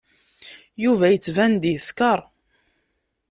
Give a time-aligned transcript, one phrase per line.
[0.83, 2.19] Yuba yettban-d yeskeṛ.